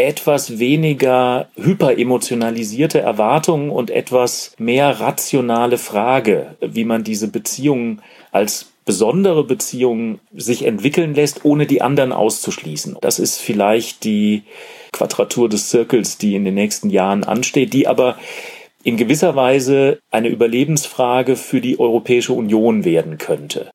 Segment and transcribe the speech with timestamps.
[0.00, 8.02] etwas weniger hyperemotionalisierte Erwartungen und etwas mehr rationale Frage, wie man diese Beziehungen
[8.32, 12.96] als besondere Beziehungen sich entwickeln lässt, ohne die anderen auszuschließen.
[13.00, 14.42] Das ist vielleicht die
[14.92, 18.16] Quadratur des Zirkels, die in den nächsten Jahren ansteht, die aber
[18.82, 23.70] in gewisser Weise eine Überlebensfrage für die Europäische Union werden könnte.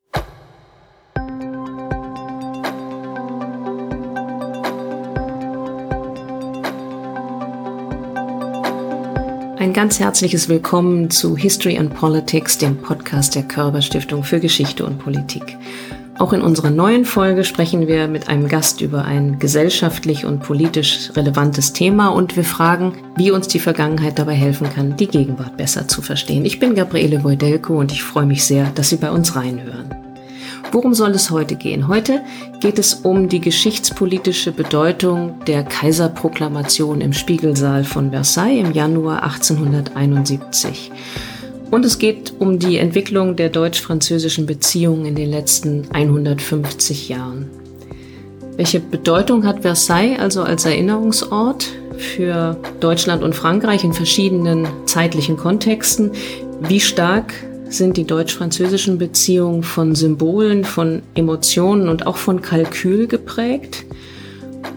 [9.65, 14.85] Ein ganz herzliches Willkommen zu History and Politics, dem Podcast der Körber Stiftung für Geschichte
[14.85, 15.57] und Politik.
[16.19, 21.09] Auch in unserer neuen Folge sprechen wir mit einem Gast über ein gesellschaftlich und politisch
[21.15, 25.87] relevantes Thema und wir fragen, wie uns die Vergangenheit dabei helfen kann, die Gegenwart besser
[25.87, 26.45] zu verstehen.
[26.45, 30.04] Ich bin Gabriele Wojdelko und ich freue mich sehr, dass Sie bei uns reinhören.
[30.71, 31.87] Worum soll es heute gehen?
[31.87, 32.21] Heute
[32.59, 40.91] geht es um die geschichtspolitische Bedeutung der Kaiserproklamation im Spiegelsaal von Versailles im Januar 1871.
[41.71, 47.49] Und es geht um die Entwicklung der deutsch-französischen Beziehungen in den letzten 150 Jahren.
[48.57, 56.11] Welche Bedeutung hat Versailles also als Erinnerungsort für Deutschland und Frankreich in verschiedenen zeitlichen Kontexten?
[56.61, 57.33] Wie stark
[57.69, 63.85] sind die deutsch-französischen Beziehungen von Symbolen, von Emotionen und auch von Kalkül geprägt?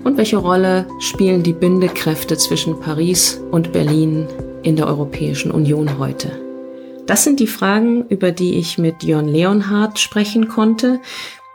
[0.04, 4.26] Und welche Rolle spielen die Bindekräfte zwischen Paris und Berlin
[4.62, 6.30] in der Europäischen Union heute?
[7.06, 11.00] Das sind die Fragen, über die ich mit Jörn Leonhardt sprechen konnte.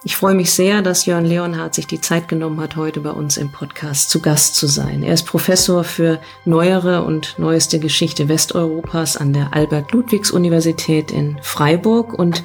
[0.05, 3.37] Ich freue mich sehr, dass Jörn Leonhardt sich die Zeit genommen hat, heute bei uns
[3.37, 5.01] im Podcast zu Gast zu sein.
[5.01, 12.43] Er ist Professor für neuere und neueste Geschichte Westeuropas an der Albert-Ludwigs-Universität in Freiburg und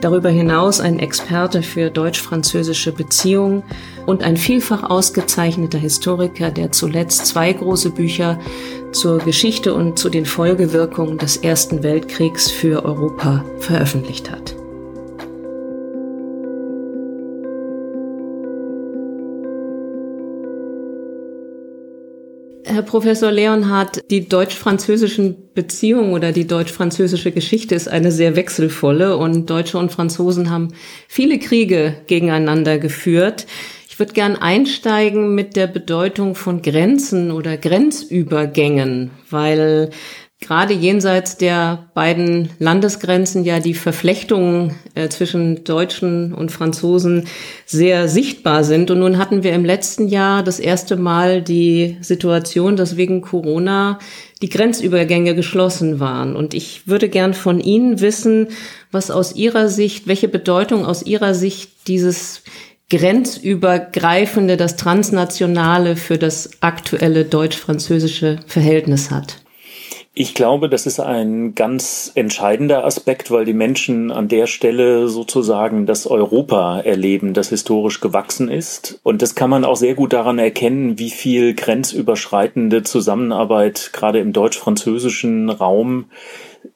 [0.00, 3.62] darüber hinaus ein Experte für deutsch-französische Beziehungen
[4.04, 8.40] und ein vielfach ausgezeichneter Historiker, der zuletzt zwei große Bücher
[8.90, 14.59] zur Geschichte und zu den Folgewirkungen des Ersten Weltkriegs für Europa veröffentlicht hat.
[22.80, 29.50] Herr Professor Leonhardt, die deutsch-französischen Beziehungen oder die deutsch-französische Geschichte ist eine sehr wechselvolle und
[29.50, 30.68] Deutsche und Franzosen haben
[31.06, 33.46] viele Kriege gegeneinander geführt.
[33.90, 39.90] Ich würde gern einsteigen mit der Bedeutung von Grenzen oder Grenzübergängen, weil
[40.40, 47.26] gerade jenseits der beiden Landesgrenzen ja die Verflechtungen äh, zwischen Deutschen und Franzosen
[47.66, 48.90] sehr sichtbar sind.
[48.90, 53.98] Und nun hatten wir im letzten Jahr das erste Mal die Situation, dass wegen Corona
[54.40, 56.34] die Grenzübergänge geschlossen waren.
[56.34, 58.48] Und ich würde gern von Ihnen wissen,
[58.90, 62.42] was aus Ihrer Sicht, welche Bedeutung aus Ihrer Sicht dieses
[62.88, 69.36] grenzübergreifende, das transnationale für das aktuelle deutsch-französische Verhältnis hat.
[70.20, 75.86] Ich glaube, das ist ein ganz entscheidender Aspekt, weil die Menschen an der Stelle sozusagen
[75.86, 79.00] das Europa erleben, das historisch gewachsen ist.
[79.02, 84.34] Und das kann man auch sehr gut daran erkennen, wie viel grenzüberschreitende Zusammenarbeit gerade im
[84.34, 86.10] deutsch-französischen Raum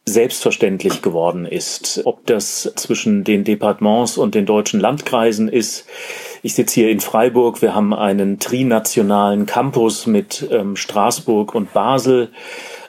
[0.06, 2.00] selbstverständlich geworden ist.
[2.06, 5.84] Ob das zwischen den Departements und den deutschen Landkreisen ist.
[6.42, 7.60] Ich sitze hier in Freiburg.
[7.60, 12.30] Wir haben einen trinationalen Campus mit ähm, Straßburg und Basel.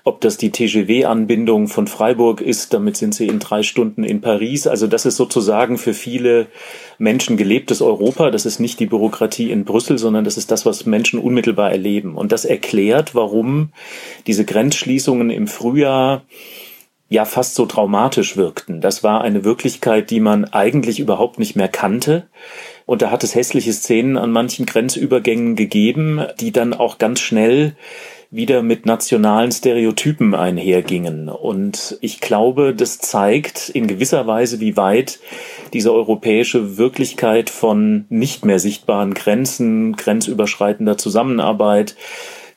[0.07, 4.67] Ob das die TGW-Anbindung von Freiburg ist, damit sind sie in drei Stunden in Paris.
[4.67, 6.45] Also das ist sozusagen für viele
[6.99, 8.29] Menschen gelebtes Europa.
[8.29, 12.17] Das ist nicht die Bürokratie in Brüssel, sondern das ist das, was Menschen unmittelbar erleben.
[12.17, 13.71] Und das erklärt, warum
[14.27, 16.22] diese Grenzschließungen im Frühjahr
[17.09, 18.81] ja fast so traumatisch wirkten.
[18.81, 22.27] Das war eine Wirklichkeit, die man eigentlich überhaupt nicht mehr kannte.
[22.85, 27.75] Und da hat es hässliche Szenen an manchen Grenzübergängen gegeben, die dann auch ganz schnell
[28.31, 31.29] wieder mit nationalen Stereotypen einhergingen.
[31.29, 35.19] Und ich glaube, das zeigt in gewisser Weise, wie weit
[35.73, 41.95] diese europäische Wirklichkeit von nicht mehr sichtbaren Grenzen, grenzüberschreitender Zusammenarbeit,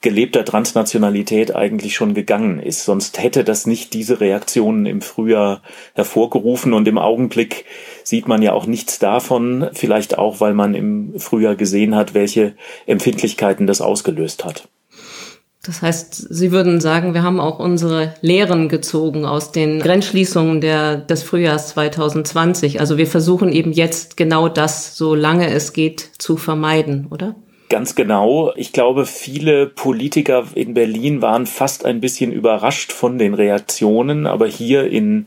[0.01, 2.85] gelebter Transnationalität eigentlich schon gegangen ist.
[2.85, 5.63] Sonst hätte das nicht diese Reaktionen im Frühjahr
[5.95, 7.65] hervorgerufen und im Augenblick
[8.05, 12.55] sieht man ja auch nichts davon, vielleicht auch, weil man im Frühjahr gesehen hat, welche
[12.87, 14.69] Empfindlichkeiten das ausgelöst hat.
[15.69, 20.97] Das heißt, Sie würden sagen, wir haben auch unsere Lehren gezogen aus den Grenzschließungen der,
[20.97, 22.81] des Frühjahrs 2020.
[22.81, 27.35] Also wir versuchen eben jetzt genau das, solange es geht, zu vermeiden, oder?
[27.69, 28.51] Ganz genau.
[28.57, 34.27] Ich glaube, viele Politiker in Berlin waren fast ein bisschen überrascht von den Reaktionen.
[34.27, 35.27] Aber hier in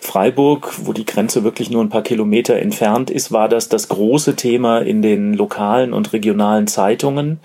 [0.00, 4.36] Freiburg, wo die Grenze wirklich nur ein paar Kilometer entfernt ist, war das das große
[4.36, 7.40] Thema in den lokalen und regionalen Zeitungen.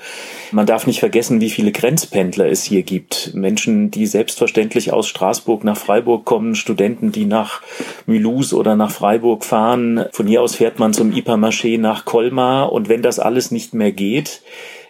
[0.54, 3.32] Man darf nicht vergessen, wie viele Grenzpendler es hier gibt.
[3.34, 7.62] Menschen, die selbstverständlich aus Straßburg nach Freiburg kommen, Studenten, die nach
[8.06, 10.06] Mulhouse oder nach Freiburg fahren.
[10.14, 12.72] Von hier aus fährt man zum Ipermarché nach Colmar.
[12.72, 14.37] Und wenn das alles nicht mehr geht,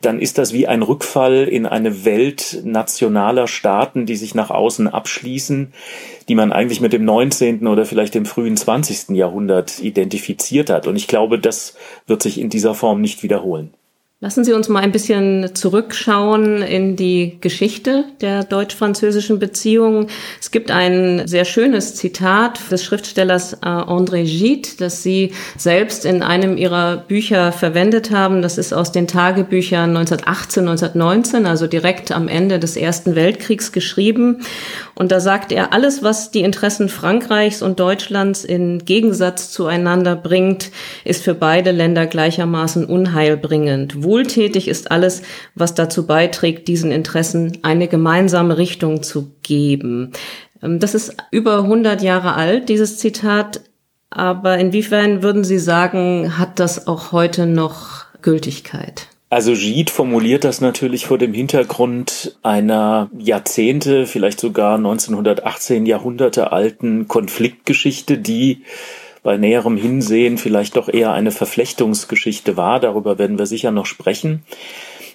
[0.01, 4.87] dann ist das wie ein Rückfall in eine Welt nationaler Staaten, die sich nach außen
[4.87, 5.73] abschließen,
[6.27, 7.65] die man eigentlich mit dem 19.
[7.67, 9.15] oder vielleicht dem frühen 20.
[9.15, 10.87] Jahrhundert identifiziert hat.
[10.87, 13.73] Und ich glaube, das wird sich in dieser Form nicht wiederholen.
[14.19, 20.07] Lassen Sie uns mal ein bisschen zurückschauen in die Geschichte der deutsch-französischen Beziehungen.
[20.41, 26.23] Es gibt ein sehr schönes Zitat des Schriftstellers äh, André Gide, das Sie selbst in
[26.23, 28.41] einem Ihrer Bücher verwendet haben.
[28.41, 34.39] Das ist aus den Tagebüchern 1918, 1919, also direkt am Ende des Ersten Weltkriegs geschrieben.
[34.95, 40.71] Und da sagt er, alles, was die Interessen Frankreichs und Deutschlands in Gegensatz zueinander bringt,
[41.03, 44.06] ist für beide Länder gleichermaßen unheilbringend.
[44.07, 45.21] Wohltätig ist alles,
[45.53, 50.13] was dazu beiträgt, diesen Interessen eine gemeinsame Richtung zu geben.
[50.63, 53.61] Ähm, das ist über 100 Jahre alt, dieses Zitat.
[54.09, 59.07] Aber inwiefern würden Sie sagen, hat das auch heute noch Gültigkeit?
[59.29, 67.09] Also Gide formuliert das natürlich vor dem Hintergrund einer Jahrzehnte, vielleicht sogar 1918 Jahrhunderte alten
[67.09, 68.61] Konfliktgeschichte, die
[69.27, 72.79] bei näherem Hinsehen vielleicht doch eher eine Verflechtungsgeschichte war.
[72.79, 74.43] Darüber werden wir sicher noch sprechen.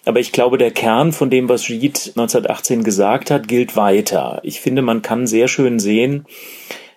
[0.05, 4.41] Aber ich glaube, der Kern von dem, was Gide 1918 gesagt hat, gilt weiter.
[4.43, 6.27] Ich finde, man kann sehr schön sehen,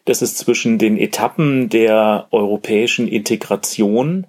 [0.03, 4.27] dass es zwischen den Etappen der europäischen Integration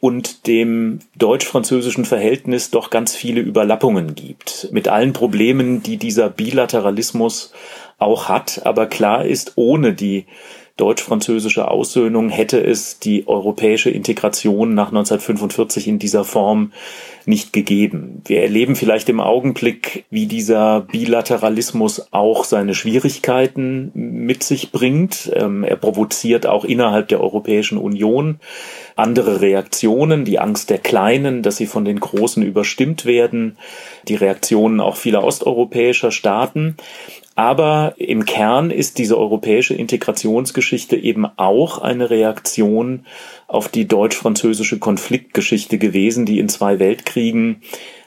[0.00, 4.70] und dem deutsch-französischen Verhältnis doch ganz viele Überlappungen gibt.
[4.72, 7.52] Mit allen Problemen, die dieser Bilateralismus
[7.98, 8.62] auch hat.
[8.64, 10.26] Aber klar ist, ohne die
[10.76, 16.72] deutsch-französische Aussöhnung hätte es die europäische Integration nach 1945 in dieser Form
[17.26, 18.22] nicht gegeben.
[18.26, 25.30] Wir erleben vielleicht im Augenblick, wie dieser Bilateralismus auch seine Schwierigkeiten mit sich bringt.
[25.34, 28.40] Ähm, er provoziert auch innerhalb der Europäischen Union
[28.96, 33.56] andere Reaktionen, die Angst der Kleinen, dass sie von den Großen überstimmt werden,
[34.08, 36.76] die Reaktionen auch vieler osteuropäischer Staaten.
[37.34, 43.06] Aber im Kern ist diese europäische Integrationsgeschichte eben auch eine Reaktion
[43.48, 47.62] auf die deutsch-französische Konfliktgeschichte gewesen, die in zwei Weltkriegen,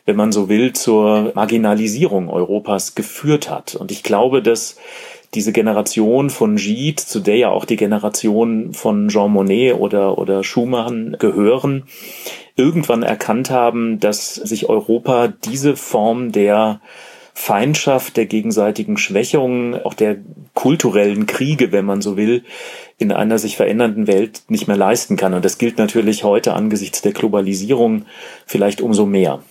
[0.05, 3.75] wenn man so will, zur Marginalisierung Europas geführt hat.
[3.75, 4.77] Und ich glaube, dass
[5.33, 10.45] diese Generation von Gide, zu der ja auch die Generation von Jean Monnet oder, oder
[10.45, 11.83] Schumann gehören,
[12.55, 16.79] irgendwann erkannt haben, dass sich Europa diese Form der
[17.39, 20.17] Feindschaft, der gegenseitigen Schwächung, auch der
[20.55, 22.43] kulturellen Kriege, wenn man so will,
[22.97, 25.35] in einer sich verändernden Welt nicht mehr leisten kann.
[25.35, 28.05] Und das gilt natürlich heute angesichts der Globalisierung
[28.47, 29.43] vielleicht umso mehr.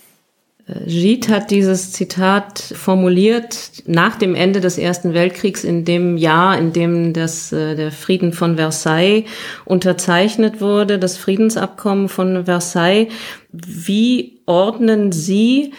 [0.85, 6.73] Gide hat dieses Zitat formuliert nach dem Ende des Ersten Weltkriegs, in dem Jahr, in
[6.73, 9.23] dem das, äh, der Frieden von Versailles
[9.63, 13.07] unterzeichnet wurde, das Friedensabkommen von Versailles.
[13.53, 15.71] Wie ordnen Sie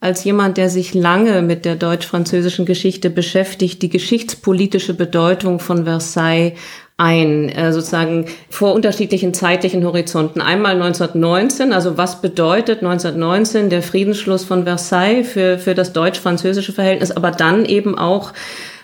[0.00, 6.52] als jemand, der sich lange mit der deutsch-französischen Geschichte beschäftigt, die geschichtspolitische Bedeutung von Versailles
[6.98, 10.40] ein, äh, sozusagen vor unterschiedlichen zeitlichen Horizonten.
[10.40, 17.10] Einmal 1919, also was bedeutet 1919 der Friedensschluss von Versailles für, für das deutsch-französische Verhältnis,
[17.10, 18.32] aber dann eben auch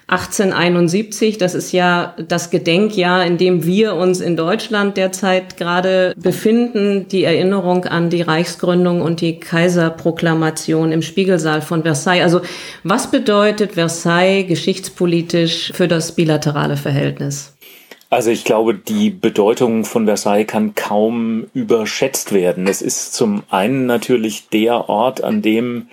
[0.09, 7.07] 1871, das ist ja das Gedenkjahr, in dem wir uns in Deutschland derzeit gerade befinden,
[7.09, 12.23] die Erinnerung an die Reichsgründung und die Kaiserproklamation im Spiegelsaal von Versailles.
[12.23, 12.43] Also
[12.83, 17.55] was bedeutet Versailles geschichtspolitisch für das bilaterale Verhältnis?
[18.11, 22.67] Also ich glaube, die Bedeutung von Versailles kann kaum überschätzt werden.
[22.67, 25.89] Es ist zum einen natürlich der Ort, an dem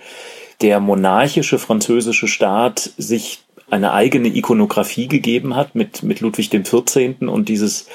[0.60, 7.28] der monarchische französische Staat sich eine eigene Ikonografie gegeben hat mit, mit Ludwig dem 14.
[7.28, 7.86] und dieses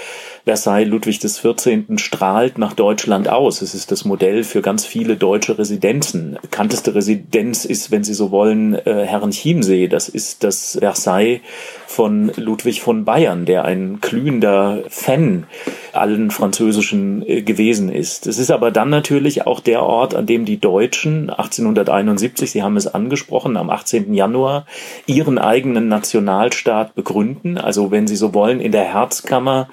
[0.45, 1.97] Versailles Ludwig 14.
[1.97, 3.63] strahlt nach Deutschland aus.
[3.63, 6.37] Es ist das Modell für ganz viele deutsche Residenzen.
[6.39, 9.87] Bekannteste Residenz ist, wenn Sie so wollen, äh, Herrenchiemsee.
[9.87, 11.41] Das ist das Versailles
[11.87, 15.47] von Ludwig von Bayern, der ein glühender Fan
[15.93, 18.27] allen französischen äh, gewesen ist.
[18.27, 22.77] Es ist aber dann natürlich auch der Ort, an dem die Deutschen 1871, Sie haben
[22.77, 24.13] es angesprochen, am 18.
[24.13, 24.67] Januar
[25.07, 27.57] ihren eigenen Nationalstaat begründen.
[27.57, 29.69] Also wenn Sie so wollen, in der Herzkammer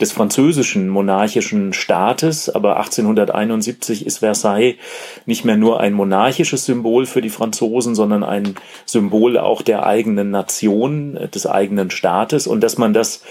[0.00, 2.48] des französischen monarchischen Staates.
[2.48, 4.76] Aber 1871 ist Versailles
[5.26, 8.54] nicht mehr nur ein monarchisches Symbol für die Franzosen, sondern ein
[8.86, 12.46] Symbol auch der eigenen Nation, des eigenen Staates.
[12.46, 13.22] Und dass man das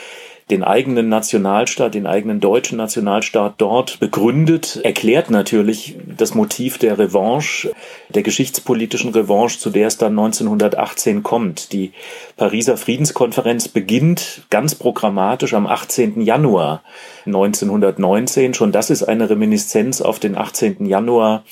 [0.50, 7.72] den eigenen Nationalstaat, den eigenen deutschen Nationalstaat dort begründet, erklärt natürlich das Motiv der Revanche,
[8.10, 11.72] der geschichtspolitischen Revanche, zu der es dann 1918 kommt.
[11.72, 11.94] Die
[12.36, 16.22] Pariser Friedenskonferenz beginnt ganz programmatisch am 18.
[16.22, 16.84] Januar
[17.26, 18.54] 1919.
[18.54, 20.86] Schon das ist eine Reminiszenz auf den 18.
[20.86, 21.44] Januar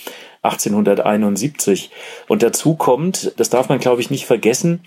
[0.43, 1.91] 1871.
[2.27, 4.81] Und dazu kommt, das darf man glaube ich nicht vergessen,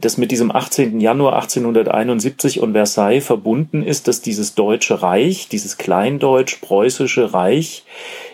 [0.00, 1.00] das mit diesem 18.
[1.00, 7.84] Januar 1871 und Versailles verbunden ist, dass dieses Deutsche Reich, dieses kleindeutsch-preußische Reich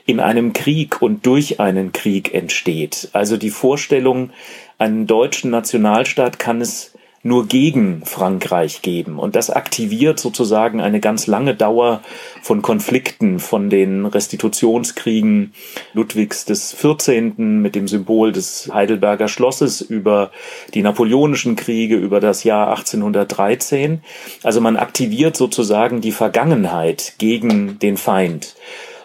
[0.04, 3.08] in einem Krieg und durch einen Krieg entsteht.
[3.14, 4.30] Also die Vorstellung,
[4.76, 6.93] einen deutschen Nationalstaat kann es
[7.24, 9.18] nur gegen Frankreich geben.
[9.18, 12.02] Und das aktiviert sozusagen eine ganz lange Dauer
[12.42, 15.54] von Konflikten, von den Restitutionskriegen
[15.94, 17.62] Ludwigs des 14.
[17.62, 20.30] mit dem Symbol des Heidelberger Schlosses über
[20.74, 24.02] die Napoleonischen Kriege, über das Jahr 1813.
[24.42, 28.54] Also man aktiviert sozusagen die Vergangenheit gegen den Feind.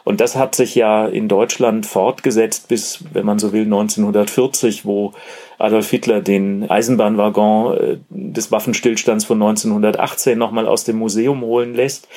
[0.03, 5.13] Und das hat sich ja in Deutschland fortgesetzt bis, wenn man so will, 1940, wo
[5.59, 12.07] Adolf Hitler den Eisenbahnwaggon äh, des Waffenstillstands von 1918 nochmal aus dem Museum holen lässt.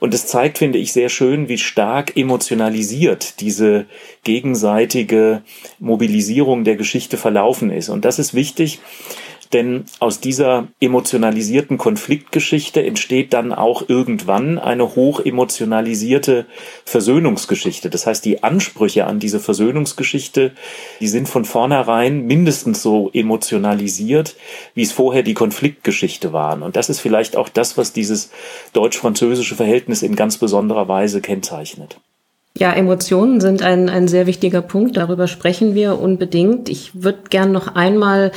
[0.00, 3.86] Und es zeigt, finde ich, sehr schön, wie stark emotionalisiert diese
[4.24, 5.42] gegenseitige
[5.78, 7.88] Mobilisierung der Geschichte verlaufen ist.
[7.88, 8.80] Und das ist wichtig,
[9.52, 16.46] denn aus dieser emotionalisierten Konfliktgeschichte entsteht dann auch irgendwann eine hoch emotionalisierte
[16.84, 17.90] Versöhnungsgeschichte.
[17.90, 20.52] Das heißt, die Ansprüche an diese Versöhnungsgeschichte,
[21.00, 24.36] die sind von vornherein mindestens so emotionalisiert,
[24.74, 26.62] wie es vorher die Konfliktgeschichte waren.
[26.62, 28.30] Und das ist vielleicht auch das, was dieses
[28.72, 31.98] deutsch-französische Verhältnis in ganz besonderer Weise kennzeichnet.
[32.58, 34.96] Ja, Emotionen sind ein, ein sehr wichtiger Punkt.
[34.96, 36.68] Darüber sprechen wir unbedingt.
[36.68, 38.32] Ich würde gern noch einmal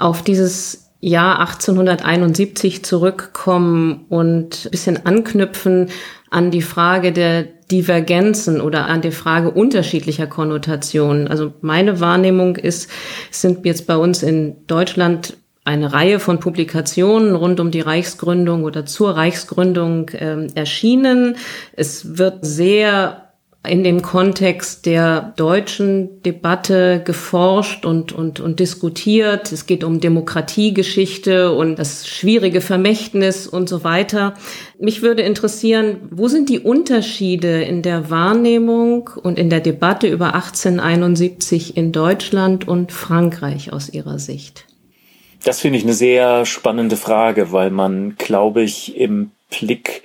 [0.00, 5.88] auf dieses Jahr 1871 zurückkommen und ein bisschen anknüpfen
[6.28, 11.28] an die Frage der Divergenzen oder an die Frage unterschiedlicher Konnotationen.
[11.28, 12.90] Also meine Wahrnehmung ist,
[13.30, 18.64] es sind jetzt bei uns in Deutschland eine Reihe von Publikationen rund um die Reichsgründung
[18.64, 21.36] oder zur Reichsgründung äh, erschienen.
[21.74, 23.29] Es wird sehr
[23.68, 29.52] in dem Kontext der deutschen Debatte geforscht und, und, und diskutiert.
[29.52, 34.32] Es geht um Demokratiegeschichte und das schwierige Vermächtnis und so weiter.
[34.78, 40.34] Mich würde interessieren, wo sind die Unterschiede in der Wahrnehmung und in der Debatte über
[40.34, 44.64] 1871 in Deutschland und Frankreich aus Ihrer Sicht?
[45.44, 50.02] Das finde ich eine sehr spannende Frage, weil man, glaube ich, im Blick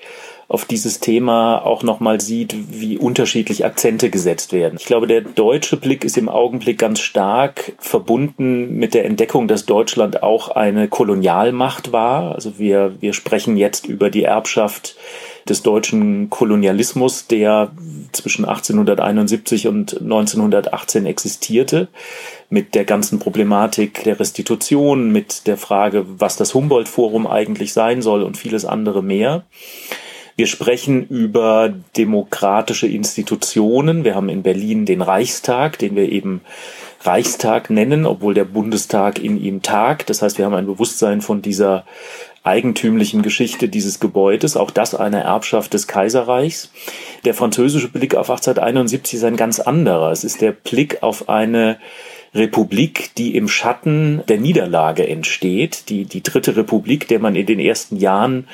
[0.48, 4.78] auf dieses Thema auch nochmal sieht, wie unterschiedlich Akzente gesetzt werden.
[4.80, 9.66] Ich glaube, der deutsche Blick ist im Augenblick ganz stark verbunden mit der Entdeckung, dass
[9.66, 12.36] Deutschland auch eine Kolonialmacht war.
[12.36, 14.96] Also wir, wir sprechen jetzt über die Erbschaft
[15.50, 17.72] des deutschen Kolonialismus, der
[18.12, 21.88] zwischen 1871 und 1918 existierte,
[22.50, 28.24] mit der ganzen Problematik der Restitution, mit der Frage, was das Humboldt-Forum eigentlich sein soll
[28.24, 29.44] und vieles andere mehr.
[30.38, 34.04] Wir sprechen über demokratische Institutionen.
[34.04, 36.42] Wir haben in Berlin den Reichstag, den wir eben
[37.02, 40.10] Reichstag nennen, obwohl der Bundestag in ihm tagt.
[40.10, 41.86] Das heißt, wir haben ein Bewusstsein von dieser
[42.44, 46.70] eigentümlichen Geschichte dieses Gebäudes, auch das eine Erbschaft des Kaiserreichs.
[47.24, 50.12] Der französische Blick auf 1871 ist ein ganz anderer.
[50.12, 51.78] Es ist der Blick auf eine
[52.36, 57.60] Republik, die im Schatten der Niederlage entsteht, die, die dritte Republik, der man in den
[57.60, 58.48] ersten Jahren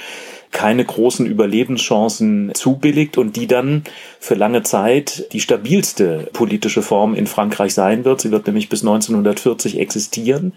[0.52, 3.84] keine großen Überlebenschancen zubilligt und die dann
[4.20, 8.22] für lange Zeit die stabilste politische Form in Frankreich sein wird.
[8.22, 10.54] Sie wird nämlich bis 1940 existieren.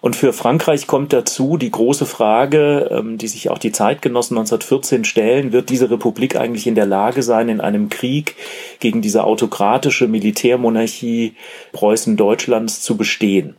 [0.00, 5.04] Und für Frankreich kommt dazu die große Frage, ähm, die sich auch die Zeitgenossen 1914
[5.04, 8.36] stellen, wird diese Republik eigentlich in der Lage sein, in einem Krieg
[8.78, 11.34] gegen diese autokratische Militärmonarchie
[11.72, 13.56] Preußen-Deutschlands zu bestehen?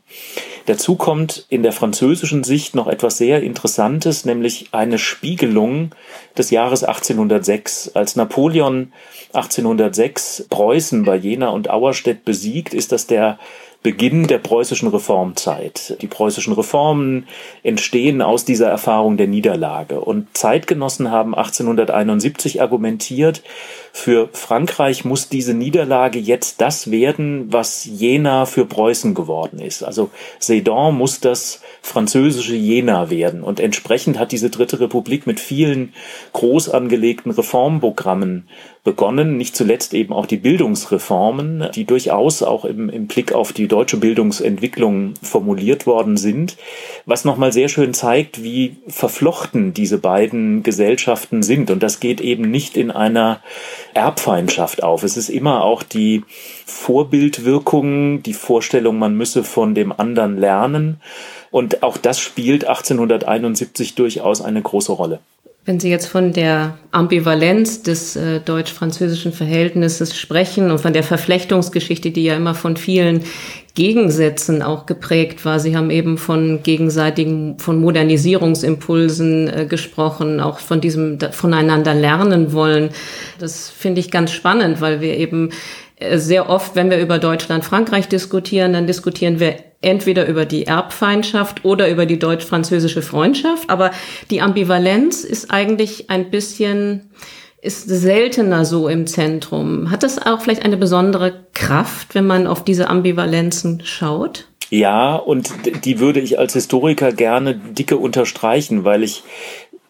[0.66, 5.92] Dazu kommt in der französischen Sicht noch etwas sehr Interessantes, nämlich eine Spiegelung
[6.38, 7.92] des Jahres 1806.
[7.96, 8.94] Als Napoleon
[9.34, 13.40] 1806 Preußen bei Jena und Auerstedt besiegt, ist das der
[13.84, 15.98] Beginn der preußischen Reformzeit.
[16.02, 17.28] Die preußischen Reformen
[17.64, 20.02] entstehen aus dieser Erfahrung der Niederlage.
[20.02, 23.42] Und Zeitgenossen haben 1871 argumentiert,
[23.94, 29.84] für Frankreich muss diese Niederlage jetzt das werden, was Jena für Preußen geworden ist.
[29.84, 33.44] Also Sedan muss das französische Jena werden.
[33.44, 35.94] Und entsprechend hat diese Dritte Republik mit vielen
[36.34, 38.48] groß angelegten Reformprogrammen
[38.84, 43.68] begonnen, nicht zuletzt eben auch die Bildungsreformen, die durchaus auch im, im Blick auf die
[43.68, 46.58] deutsche Bildungsentwicklung formuliert worden sind,
[47.06, 51.70] was nochmal sehr schön zeigt, wie verflochten diese beiden Gesellschaften sind.
[51.70, 53.42] Und das geht eben nicht in einer
[53.94, 55.04] Erbfeindschaft auf.
[55.04, 56.24] Es ist immer auch die
[56.66, 61.00] Vorbildwirkung, die Vorstellung, man müsse von dem anderen lernen.
[61.52, 65.20] Und auch das spielt 1871 durchaus eine große Rolle.
[65.64, 72.10] Wenn Sie jetzt von der Ambivalenz des äh, deutsch-französischen Verhältnisses sprechen und von der Verflechtungsgeschichte,
[72.10, 73.24] die ja immer von vielen
[73.76, 75.60] Gegensätzen auch geprägt war.
[75.60, 82.90] Sie haben eben von gegenseitigen, von Modernisierungsimpulsen äh, gesprochen, auch von diesem voneinander lernen wollen.
[83.38, 85.52] Das finde ich ganz spannend, weil wir eben
[85.98, 91.66] äh, sehr oft, wenn wir über Deutschland-Frankreich diskutieren, dann diskutieren wir entweder über die Erbfeindschaft
[91.66, 93.70] oder über die deutsch-französische Freundschaft.
[93.70, 93.92] Aber
[94.30, 97.12] die Ambivalenz ist eigentlich ein bisschen,
[97.62, 99.92] ist seltener so im Zentrum.
[99.92, 104.48] Hat das auch vielleicht eine besondere Kraft, wenn man auf diese Ambivalenzen schaut?
[104.70, 105.52] Ja, und
[105.84, 109.24] die würde ich als Historiker gerne dicke unterstreichen, weil ich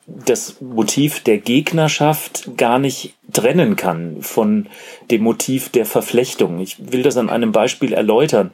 [0.07, 4.67] das Motiv der Gegnerschaft gar nicht trennen kann von
[5.09, 6.59] dem Motiv der Verflechtung.
[6.59, 8.51] Ich will das an einem Beispiel erläutern.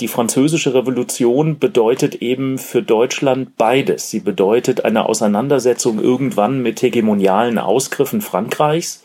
[0.00, 4.10] Die französische Revolution bedeutet eben für Deutschland beides.
[4.10, 9.04] Sie bedeutet eine Auseinandersetzung irgendwann mit hegemonialen Ausgriffen Frankreichs,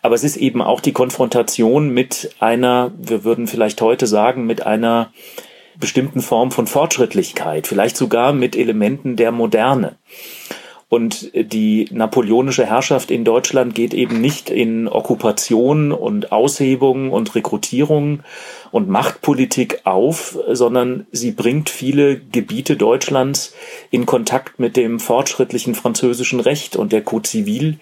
[0.00, 4.64] aber es ist eben auch die Konfrontation mit einer, wir würden vielleicht heute sagen, mit
[4.64, 5.12] einer
[5.80, 9.96] bestimmten Form von Fortschrittlichkeit, vielleicht sogar mit Elementen der Moderne.
[10.90, 18.20] Und die napoleonische Herrschaft in Deutschland geht eben nicht in Okkupation und Aushebung und Rekrutierung
[18.70, 23.54] und Machtpolitik auf, sondern sie bringt viele Gebiete Deutschlands
[23.90, 26.74] in Kontakt mit dem fortschrittlichen französischen Recht.
[26.74, 27.78] Und der Code Civil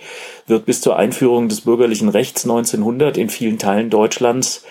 [0.49, 4.65] wird bis zur Einführung des bürgerlichen Rechts 1900 in vielen Teilen Deutschlands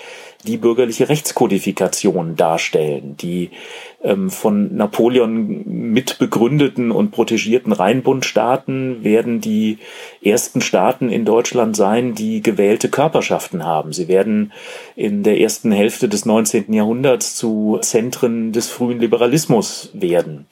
[0.43, 3.51] die bürgerliche Rechtskodifikation darstellen, die
[4.03, 5.63] ähm, von Napoleon
[5.93, 9.79] mitbegründeten und protegierten Rheinbundstaaten werden die
[10.23, 13.93] ersten Staaten in Deutschland sein, die gewählte Körperschaften haben.
[13.93, 14.51] Sie werden
[14.95, 16.71] in der ersten Hälfte des 19.
[16.73, 20.45] Jahrhunderts zu Zentren des frühen Liberalismus werden.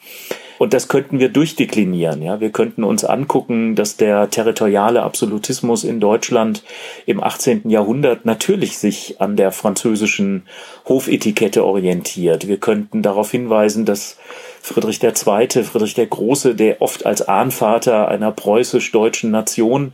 [0.64, 2.22] Und das könnten wir durchdeklinieren.
[2.22, 6.64] Ja, wir könnten uns angucken, dass der territoriale Absolutismus in Deutschland
[7.06, 7.70] im 18.
[7.70, 10.44] Jahrhundert natürlich sich an der französischen
[10.88, 12.48] Hofetikette orientiert.
[12.48, 14.16] Wir könnten darauf hinweisen, dass
[14.62, 19.92] Friedrich II., Friedrich der Große, der oft als Ahnvater einer preußisch-deutschen Nation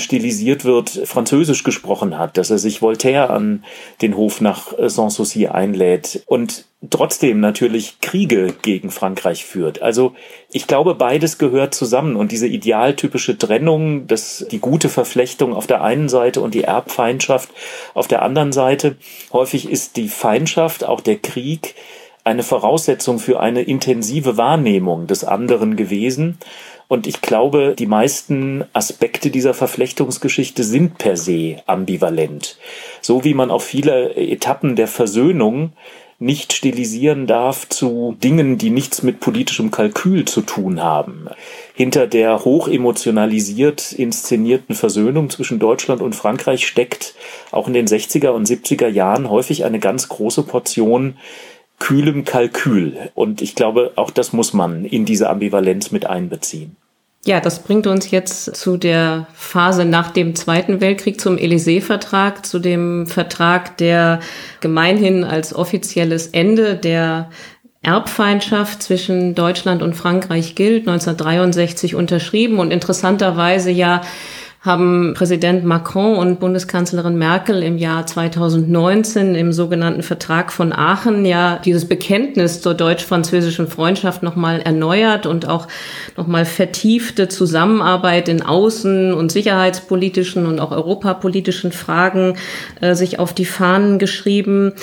[0.00, 3.62] stilisiert wird, Französisch gesprochen hat, dass er sich Voltaire an
[4.02, 9.82] den Hof nach Sanssouci einlädt und trotzdem natürlich Kriege gegen Frankreich führt.
[9.82, 10.14] Also
[10.52, 15.82] ich glaube, beides gehört zusammen und diese idealtypische Trennung, dass die gute Verflechtung auf der
[15.82, 17.50] einen Seite und die Erbfeindschaft
[17.94, 18.96] auf der anderen Seite,
[19.32, 21.74] häufig ist die Feindschaft, auch der Krieg,
[22.22, 26.38] eine Voraussetzung für eine intensive Wahrnehmung des anderen gewesen.
[26.86, 32.58] Und ich glaube, die meisten Aspekte dieser Verflechtungsgeschichte sind per se ambivalent.
[33.00, 35.72] So wie man auch viele Etappen der Versöhnung
[36.20, 41.28] nicht stilisieren darf zu Dingen, die nichts mit politischem Kalkül zu tun haben.
[41.74, 47.14] Hinter der hochemotionalisiert inszenierten Versöhnung zwischen Deutschland und Frankreich steckt
[47.52, 51.16] auch in den 60er und 70er Jahren häufig eine ganz große Portion
[51.78, 52.96] kühlem Kalkül.
[53.14, 56.76] Und ich glaube, auch das muss man in diese Ambivalenz mit einbeziehen.
[57.24, 62.58] Ja, das bringt uns jetzt zu der Phase nach dem Zweiten Weltkrieg, zum Élysée-Vertrag, zu
[62.58, 64.20] dem Vertrag, der
[64.60, 67.28] gemeinhin als offizielles Ende der
[67.82, 74.00] Erbfeindschaft zwischen Deutschland und Frankreich gilt, 1963 unterschrieben und interessanterweise ja
[74.68, 81.58] haben Präsident Macron und Bundeskanzlerin Merkel im Jahr 2019 im sogenannten Vertrag von Aachen ja
[81.64, 85.68] dieses Bekenntnis zur deutsch-französischen Freundschaft nochmal erneuert und auch
[86.18, 92.36] nochmal vertiefte Zusammenarbeit in außen- und sicherheitspolitischen und auch europapolitischen Fragen
[92.82, 94.74] äh, sich auf die Fahnen geschrieben.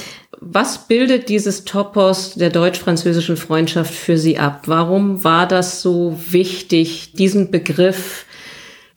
[0.41, 4.63] Was bildet dieses Topos der deutsch-französischen Freundschaft für Sie ab?
[4.65, 8.24] Warum war das so wichtig, diesen Begriff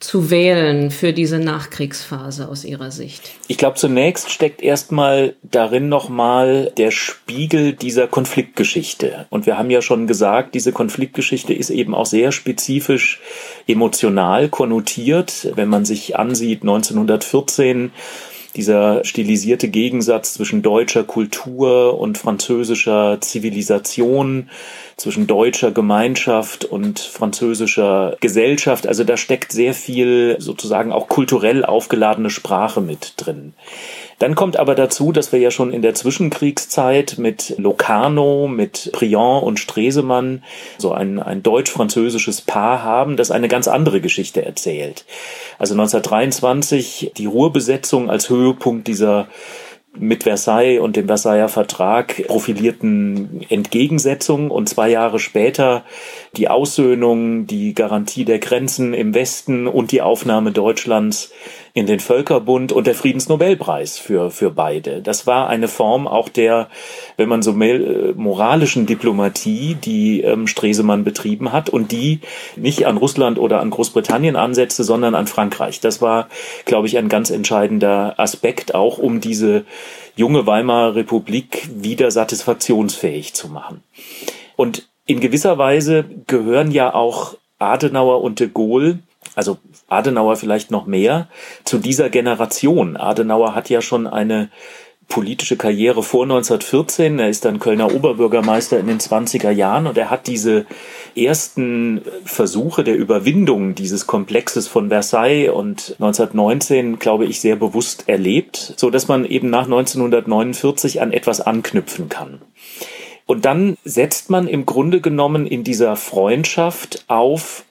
[0.00, 3.32] zu wählen für diese Nachkriegsphase aus Ihrer Sicht?
[3.48, 9.26] Ich glaube, zunächst steckt erstmal darin nochmal der Spiegel dieser Konfliktgeschichte.
[9.30, 13.20] Und wir haben ja schon gesagt, diese Konfliktgeschichte ist eben auch sehr spezifisch
[13.66, 15.48] emotional konnotiert.
[15.56, 17.90] Wenn man sich ansieht, 1914
[18.58, 24.50] dieser stilisierte Gegensatz zwischen deutscher Kultur und französischer Zivilisation,
[24.96, 28.88] zwischen deutscher Gemeinschaft und französischer Gesellschaft.
[28.88, 33.54] Also da steckt sehr viel sozusagen auch kulturell aufgeladene Sprache mit drin.
[34.18, 39.44] Dann kommt aber dazu, dass wir ja schon in der Zwischenkriegszeit mit Locarno, mit Briand
[39.44, 40.42] und Stresemann
[40.76, 45.04] so ein, ein deutsch-französisches Paar haben, das eine ganz andere Geschichte erzählt.
[45.58, 49.28] Also 1923 die Ruhrbesetzung als Höhepunkt dieser
[49.96, 55.84] mit Versailles und dem Versailler Vertrag profilierten Entgegensetzung und zwei Jahre später
[56.36, 61.32] die Aussöhnung, die Garantie der Grenzen im Westen und die Aufnahme Deutschlands
[61.78, 65.00] in den Völkerbund und der Friedensnobelpreis für, für beide.
[65.00, 66.68] Das war eine Form auch der,
[67.16, 72.20] wenn man so will, moralischen Diplomatie, die ähm, Stresemann betrieben hat und die
[72.56, 75.80] nicht an Russland oder an Großbritannien ansetzte, sondern an Frankreich.
[75.80, 76.28] Das war,
[76.64, 79.64] glaube ich, ein ganz entscheidender Aspekt, auch um diese
[80.16, 83.84] junge Weimarer Republik wieder satisfaktionsfähig zu machen.
[84.56, 88.98] Und in gewisser Weise gehören ja auch Adenauer und de Gaulle
[89.34, 91.28] also Adenauer vielleicht noch mehr,
[91.64, 92.96] zu dieser Generation.
[92.96, 94.50] Adenauer hat ja schon eine
[95.08, 97.18] politische Karriere vor 1914.
[97.18, 100.66] Er ist dann Kölner Oberbürgermeister in den 20er Jahren und er hat diese
[101.16, 108.74] ersten Versuche der Überwindung dieses Komplexes von Versailles und 1919, glaube ich, sehr bewusst erlebt,
[108.76, 112.42] so dass man eben nach 1949 an etwas anknüpfen kann.
[113.24, 117.64] Und dann setzt man im Grunde genommen in dieser Freundschaft auf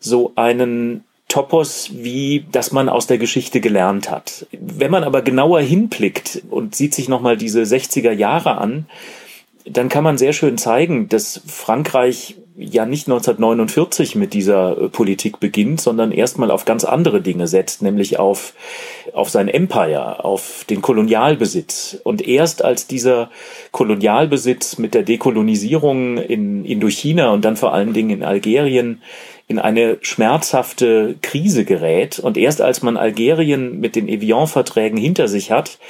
[0.00, 4.46] so einen Topos, wie das man aus der Geschichte gelernt hat.
[4.50, 8.86] Wenn man aber genauer hinblickt und sieht sich nochmal diese 60er Jahre an,
[9.64, 15.40] dann kann man sehr schön zeigen, dass Frankreich ja nicht 1949 mit dieser äh, Politik
[15.40, 18.54] beginnt, sondern erstmal auf ganz andere Dinge setzt, nämlich auf,
[19.14, 21.98] auf sein Empire, auf den Kolonialbesitz.
[22.04, 23.30] Und erst als dieser
[23.72, 29.00] Kolonialbesitz mit der Dekolonisierung in Indochina und dann vor allen Dingen in Algerien
[29.50, 32.20] in eine schmerzhafte Krise gerät.
[32.20, 35.80] Und erst als man Algerien mit den Evian-Verträgen hinter sich hat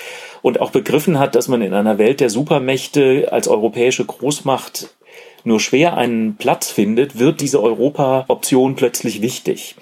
[0.41, 4.95] und auch begriffen hat, dass man in einer Welt der Supermächte als europäische Großmacht
[5.45, 9.75] nur schwer einen Platz findet, wird diese Europa-Option plötzlich wichtig.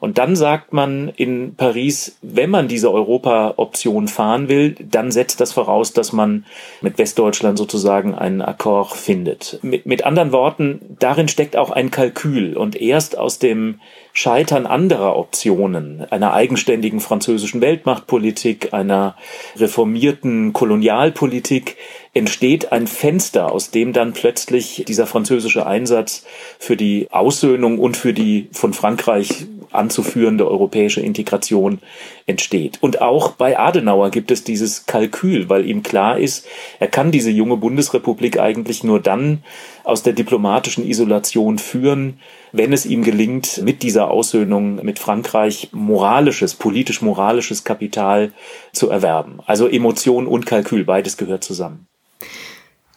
[0.00, 5.52] Und dann sagt man in Paris, wenn man diese Europa-Option fahren will, dann setzt das
[5.52, 6.44] voraus, dass man
[6.80, 9.58] mit Westdeutschland sozusagen einen Akkord findet.
[9.62, 12.56] Mit, mit anderen Worten, darin steckt auch ein Kalkül.
[12.56, 13.80] Und erst aus dem
[14.12, 19.16] Scheitern anderer Optionen, einer eigenständigen französischen Weltmachtpolitik, einer
[19.56, 21.76] reformierten Kolonialpolitik,
[22.14, 26.24] entsteht ein Fenster, aus dem dann plötzlich dieser französische Einsatz
[26.58, 31.80] für die Aussöhnung und für die von Frankreich anzuführende europäische Integration
[32.26, 32.78] entsteht.
[32.80, 36.46] Und auch bei Adenauer gibt es dieses Kalkül, weil ihm klar ist,
[36.78, 39.42] er kann diese junge Bundesrepublik eigentlich nur dann
[39.82, 42.20] aus der diplomatischen Isolation führen,
[42.52, 48.32] wenn es ihm gelingt, mit dieser Aussöhnung mit Frankreich moralisches, politisch-moralisches Kapital
[48.72, 49.40] zu erwerben.
[49.44, 51.88] Also Emotion und Kalkül, beides gehört zusammen.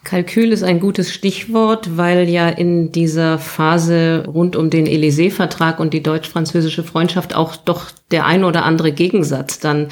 [0.07, 5.93] Kalkül ist ein gutes Stichwort, weil ja in dieser Phase rund um den Élysée-Vertrag und
[5.93, 9.89] die deutsch-französische Freundschaft auch doch der ein oder andere Gegensatz dann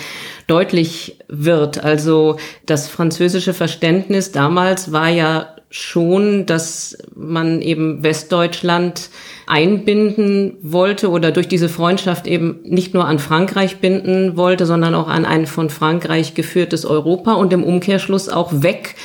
[0.48, 1.84] deutlich wird.
[1.84, 9.10] Also das französische Verständnis damals war ja schon, dass man eben Westdeutschland
[9.48, 15.10] einbinden wollte oder durch diese Freundschaft eben nicht nur an Frankreich binden wollte, sondern auch
[15.10, 18.96] an ein von Frankreich geführtes Europa und im Umkehrschluss auch weg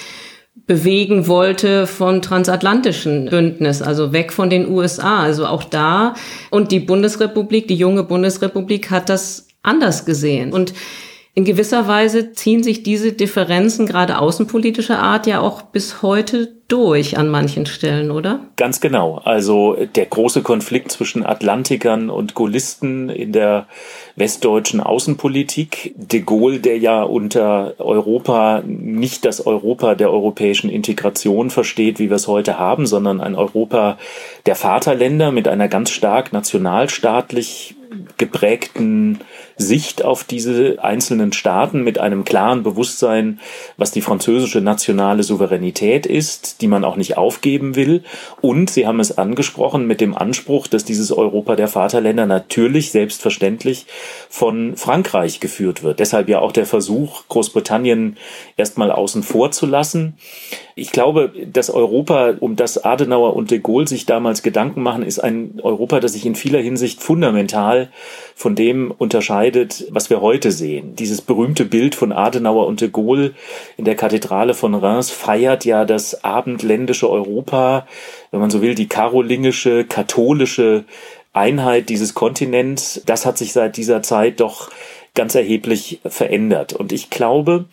[0.55, 5.21] bewegen wollte vom transatlantischen Bündnis, also weg von den USA.
[5.21, 6.15] Also auch da.
[6.51, 10.53] Und die Bundesrepublik, die junge Bundesrepublik hat das anders gesehen.
[10.53, 10.73] Und
[11.33, 17.19] in gewisser Weise ziehen sich diese Differenzen gerade außenpolitischer Art ja auch bis heute durch
[17.19, 18.41] an manchen Stellen, oder?
[18.57, 19.21] Ganz genau.
[19.25, 23.67] Also der große Konflikt zwischen Atlantikern und Gaullisten in der
[24.17, 25.95] westdeutschen Außenpolitik.
[25.97, 32.17] De Gaulle, der ja unter Europa nicht das Europa der europäischen Integration versteht, wie wir
[32.17, 33.99] es heute haben, sondern ein Europa
[34.47, 37.77] der Vaterländer mit einer ganz stark nationalstaatlich
[38.17, 39.21] geprägten
[39.61, 43.41] Sicht auf diese einzelnen Staaten mit einem klaren Bewusstsein,
[43.77, 48.03] was die französische nationale Souveränität ist, die man auch nicht aufgeben will.
[48.41, 53.87] Und Sie haben es angesprochen mit dem Anspruch, dass dieses Europa der Vaterländer natürlich selbstverständlich
[54.29, 56.01] von Frankreich geführt wird.
[56.01, 58.17] Deshalb ja auch der Versuch, Großbritannien
[58.57, 60.15] erstmal außen vor zu lassen.
[60.75, 65.19] Ich glaube, das Europa, um das Adenauer und de Gaulle sich damals Gedanken machen, ist
[65.19, 67.91] ein Europa, das sich in vieler Hinsicht fundamental
[68.35, 69.50] von dem unterscheidet,
[69.91, 70.95] was wir heute sehen.
[70.97, 73.35] Dieses berühmte Bild von Adenauer und de Gaulle
[73.77, 77.87] in der Kathedrale von Reims feiert ja das abendländische Europa,
[78.31, 80.85] wenn man so will, die karolingische, katholische
[81.33, 83.03] Einheit dieses Kontinents.
[83.07, 84.71] Das hat sich seit dieser Zeit doch
[85.15, 86.73] ganz erheblich verändert.
[86.73, 87.67] Und ich glaube,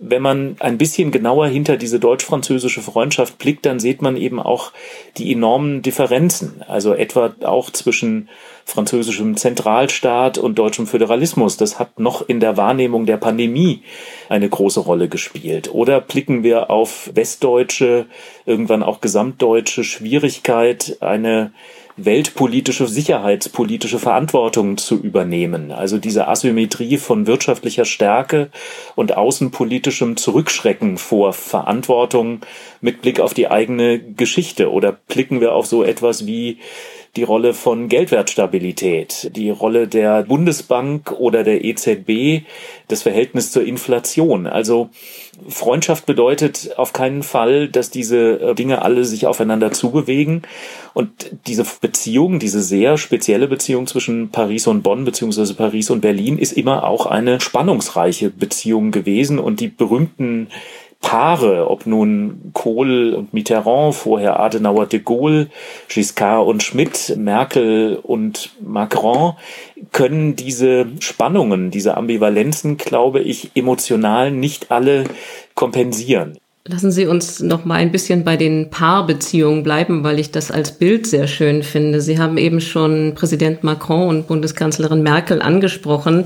[0.00, 4.72] wenn man ein bisschen genauer hinter diese deutsch-französische Freundschaft blickt, dann sieht man eben auch
[5.16, 6.62] die enormen Differenzen.
[6.66, 8.28] Also etwa auch zwischen
[8.68, 11.56] französischem Zentralstaat und deutschem Föderalismus.
[11.56, 13.82] Das hat noch in der Wahrnehmung der Pandemie
[14.28, 15.72] eine große Rolle gespielt.
[15.72, 18.06] Oder blicken wir auf westdeutsche,
[18.44, 21.52] irgendwann auch gesamtdeutsche Schwierigkeit, eine
[21.96, 25.72] weltpolitische, sicherheitspolitische Verantwortung zu übernehmen.
[25.72, 28.50] Also diese Asymmetrie von wirtschaftlicher Stärke
[28.94, 32.40] und außenpolitischem Zurückschrecken vor Verantwortung
[32.82, 34.70] mit Blick auf die eigene Geschichte.
[34.70, 36.58] Oder blicken wir auf so etwas wie
[37.16, 42.44] die Rolle von Geldwertstabilität, die Rolle der Bundesbank oder der EZB,
[42.88, 44.46] das Verhältnis zur Inflation.
[44.46, 44.90] Also
[45.46, 50.42] Freundschaft bedeutet auf keinen Fall, dass diese äh, Dinge alle sich aufeinander zubewegen.
[50.94, 51.10] Und
[51.46, 56.52] diese Beziehung, diese sehr spezielle Beziehung zwischen Paris und Bonn beziehungsweise Paris und Berlin ist
[56.52, 59.38] immer auch eine spannungsreiche Beziehung gewesen.
[59.38, 60.48] Und die berühmten
[61.00, 65.48] Paare, ob nun Kohl und Mitterrand, vorher Adenauer de Gaulle,
[65.88, 69.34] Giscard und Schmidt, Merkel und Macron,
[69.92, 75.04] können diese Spannungen, diese Ambivalenzen, glaube ich, emotional nicht alle
[75.54, 76.36] kompensieren.
[76.70, 80.72] Lassen Sie uns noch mal ein bisschen bei den Paarbeziehungen bleiben, weil ich das als
[80.72, 82.02] Bild sehr schön finde.
[82.02, 86.24] Sie haben eben schon Präsident Macron und Bundeskanzlerin Merkel angesprochen.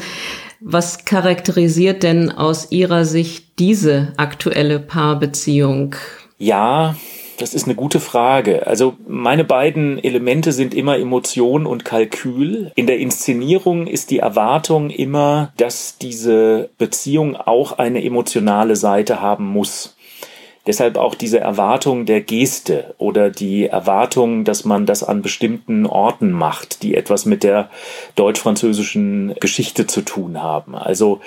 [0.64, 5.96] Was charakterisiert denn aus Ihrer Sicht diese aktuelle Paarbeziehung?
[6.38, 6.94] Ja,
[7.38, 8.66] das ist eine gute Frage.
[8.68, 12.70] Also meine beiden Elemente sind immer Emotion und Kalkül.
[12.76, 19.46] In der Inszenierung ist die Erwartung immer, dass diese Beziehung auch eine emotionale Seite haben
[19.46, 19.96] muss.
[20.64, 26.30] Deshalb auch diese Erwartung der Geste oder die Erwartung, dass man das an bestimmten Orten
[26.30, 27.68] macht, die etwas mit der
[28.14, 30.76] deutsch-französischen Geschichte zu tun haben.
[30.76, 31.20] Also,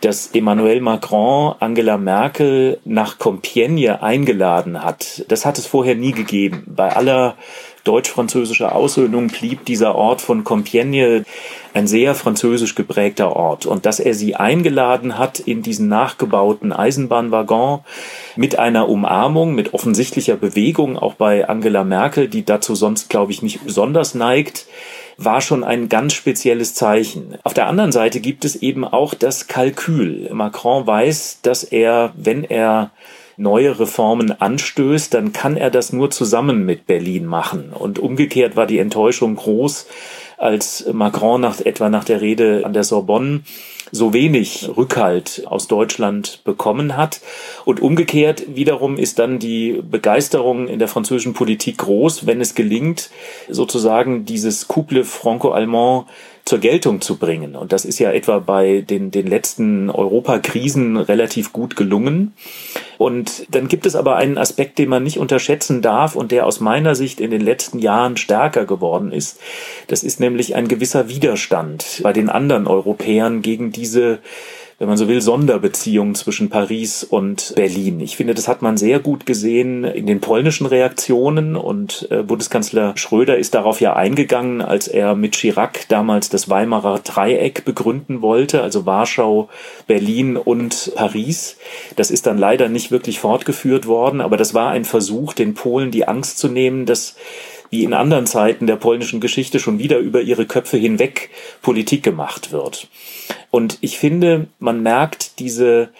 [0.00, 6.64] dass Emmanuel Macron Angela Merkel nach Compiègne eingeladen hat, das hat es vorher nie gegeben.
[6.66, 7.36] Bei aller
[7.84, 11.24] deutsch-französischer Aussöhnung blieb dieser Ort von Compiègne
[11.72, 13.66] ein sehr französisch geprägter Ort.
[13.66, 17.80] Und dass er sie eingeladen hat in diesen nachgebauten Eisenbahnwaggon
[18.36, 23.42] mit einer Umarmung, mit offensichtlicher Bewegung, auch bei Angela Merkel, die dazu sonst, glaube ich,
[23.42, 24.66] nicht besonders neigt,
[25.16, 27.36] war schon ein ganz spezielles Zeichen.
[27.44, 30.30] Auf der anderen Seite gibt es eben auch das Kalkül.
[30.32, 32.90] Macron weiß, dass er, wenn er
[33.40, 37.72] neue Reformen anstößt, dann kann er das nur zusammen mit Berlin machen.
[37.72, 39.86] Und umgekehrt war die Enttäuschung groß,
[40.36, 43.42] als Macron nach, etwa nach der Rede an der Sorbonne
[43.92, 47.20] so wenig Rückhalt aus Deutschland bekommen hat.
[47.64, 53.10] Und umgekehrt wiederum ist dann die Begeisterung in der französischen Politik groß, wenn es gelingt,
[53.48, 56.06] sozusagen dieses Couple franco-allemand
[56.44, 57.54] zur Geltung zu bringen.
[57.54, 62.32] Und das ist ja etwa bei den, den letzten Europakrisen relativ gut gelungen.
[63.00, 66.60] Und dann gibt es aber einen Aspekt, den man nicht unterschätzen darf und der aus
[66.60, 69.40] meiner Sicht in den letzten Jahren stärker geworden ist.
[69.86, 74.18] Das ist nämlich ein gewisser Widerstand bei den anderen Europäern gegen diese
[74.80, 78.00] wenn man so will, Sonderbeziehungen zwischen Paris und Berlin.
[78.00, 82.96] Ich finde, das hat man sehr gut gesehen in den polnischen Reaktionen und äh, Bundeskanzler
[82.96, 88.62] Schröder ist darauf ja eingegangen, als er mit Chirac damals das Weimarer Dreieck begründen wollte,
[88.62, 89.50] also Warschau,
[89.86, 91.58] Berlin und Paris.
[91.96, 95.90] Das ist dann leider nicht wirklich fortgeführt worden, aber das war ein Versuch, den Polen
[95.90, 97.16] die Angst zu nehmen, dass
[97.70, 101.30] wie in anderen Zeiten der polnischen Geschichte schon wieder über ihre Köpfe hinweg
[101.62, 102.88] Politik gemacht wird.
[103.50, 105.90] Und ich finde, man merkt diese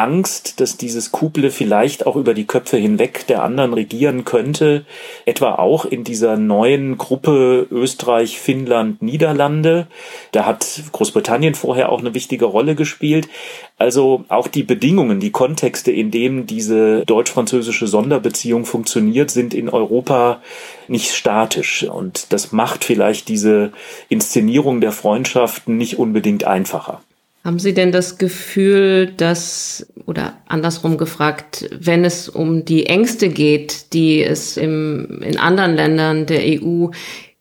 [0.00, 4.86] Angst, dass dieses Kuble vielleicht auch über die Köpfe hinweg der anderen regieren könnte,
[5.26, 9.86] etwa auch in dieser neuen Gruppe Österreich, Finnland, Niederlande.
[10.32, 13.28] Da hat Großbritannien vorher auch eine wichtige Rolle gespielt.
[13.76, 20.40] Also auch die Bedingungen, die Kontexte, in denen diese deutsch-französische Sonderbeziehung funktioniert, sind in Europa
[20.88, 21.84] nicht statisch.
[21.84, 23.72] Und das macht vielleicht diese
[24.08, 27.02] Inszenierung der Freundschaften nicht unbedingt einfacher.
[27.42, 33.94] Haben Sie denn das Gefühl, dass, oder andersrum gefragt, wenn es um die Ängste geht,
[33.94, 36.88] die es im, in anderen Ländern der EU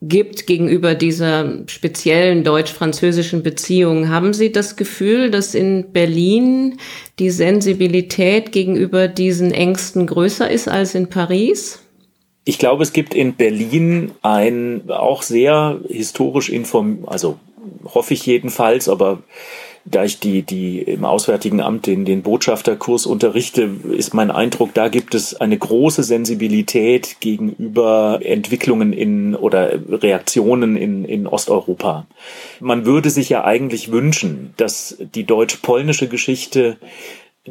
[0.01, 6.77] gibt gegenüber dieser speziellen deutsch-französischen Beziehung, haben Sie das Gefühl, dass in Berlin
[7.19, 11.79] die Sensibilität gegenüber diesen Ängsten größer ist als in Paris?
[12.45, 17.37] Ich glaube, es gibt in Berlin ein auch sehr historisch inform, also
[17.83, 19.21] hoffe ich jedenfalls, aber
[19.85, 24.87] da ich die, die im Auswärtigen Amt den, den Botschafterkurs unterrichte, ist mein Eindruck, da
[24.89, 32.05] gibt es eine große Sensibilität gegenüber Entwicklungen in oder Reaktionen in, in Osteuropa.
[32.59, 36.77] Man würde sich ja eigentlich wünschen, dass die deutsch-polnische Geschichte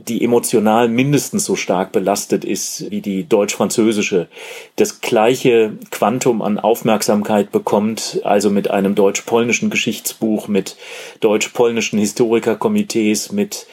[0.07, 4.29] die emotional mindestens so stark belastet ist wie die deutsch-französische,
[4.77, 10.77] das gleiche Quantum an Aufmerksamkeit bekommt, also mit einem deutsch-polnischen Geschichtsbuch, mit
[11.21, 13.67] deutsch-polnischen Historikerkomitees, mit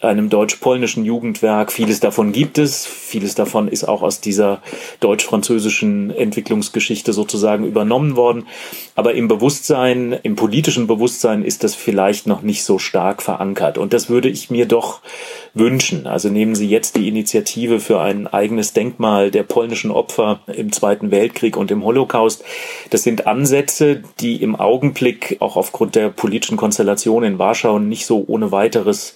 [0.00, 1.72] einem deutsch-polnischen Jugendwerk.
[1.72, 4.62] Vieles davon gibt es, vieles davon ist auch aus dieser
[5.00, 8.46] deutsch-französischen Entwicklungsgeschichte sozusagen übernommen worden.
[8.94, 13.78] Aber im Bewusstsein, im politischen Bewusstsein ist das vielleicht noch nicht so stark verankert.
[13.78, 15.00] Und das würde ich mir doch
[15.54, 15.69] wünschen.
[16.06, 21.10] Also nehmen Sie jetzt die Initiative für ein eigenes Denkmal der polnischen Opfer im Zweiten
[21.10, 22.44] Weltkrieg und im Holocaust.
[22.90, 28.24] Das sind Ansätze, die im Augenblick auch aufgrund der politischen Konstellation in Warschau nicht so
[28.26, 29.14] ohne weiteres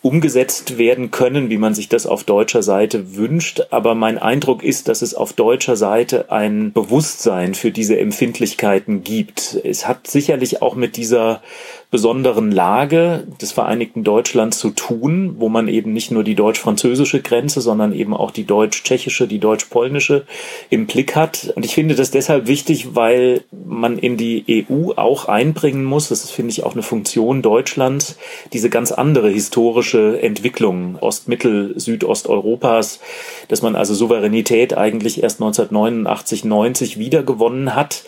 [0.00, 3.62] umgesetzt werden können, wie man sich das auf deutscher Seite wünscht.
[3.70, 9.58] Aber mein Eindruck ist, dass es auf deutscher Seite ein Bewusstsein für diese Empfindlichkeiten gibt.
[9.64, 11.42] Es hat sicherlich auch mit dieser
[11.90, 17.60] besonderen Lage des Vereinigten Deutschlands zu tun, wo man eben nicht nur die deutsch-französische Grenze,
[17.62, 20.26] sondern eben auch die deutsch-tschechische, die deutsch-polnische
[20.68, 21.52] im Blick hat.
[21.56, 26.24] Und ich finde das deshalb wichtig, weil man in die EU auch einbringen muss, das
[26.24, 28.18] ist, finde ich, auch eine Funktion Deutschlands,
[28.52, 33.00] diese ganz andere historische Entwicklung Ost-Mittel-, Südosteuropas,
[33.48, 38.04] dass man also Souveränität eigentlich erst 1989, 90 wiedergewonnen hat